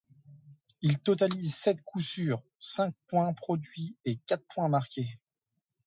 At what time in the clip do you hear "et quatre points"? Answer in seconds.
4.03-4.67